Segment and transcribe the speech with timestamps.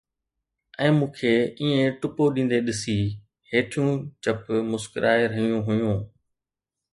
[0.85, 2.97] ۽ مون کي ائين ٽپو ڏيندي ڏسي،
[3.51, 3.91] هيٺيون
[4.23, 4.39] چپ
[4.71, 5.95] مسڪرائي رهيون هيون